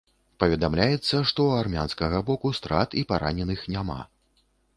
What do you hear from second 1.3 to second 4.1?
ў армянскага боку страт і параненых няма.